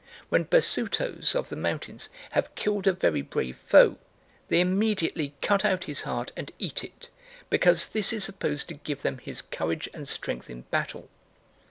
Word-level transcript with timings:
When 0.29 0.45
Basutos 0.45 1.35
of 1.35 1.49
the 1.49 1.55
mountains 1.55 2.09
have 2.31 2.55
killed 2.55 2.87
a 2.87 2.91
very 2.93 3.21
brave 3.21 3.57
foe, 3.59 3.99
they 4.47 4.59
immediately 4.59 5.35
cut 5.43 5.63
out 5.63 5.83
his 5.83 6.01
heart 6.01 6.31
and 6.35 6.51
eat 6.57 6.83
it, 6.83 7.09
because 7.51 7.89
this 7.89 8.11
is 8.11 8.23
supposed 8.23 8.67
to 8.69 8.73
give 8.73 9.03
them 9.03 9.19
his 9.19 9.43
courage 9.43 9.87
and 9.93 10.07
strength 10.07 10.49
in 10.49 10.61
battle. 10.63 11.07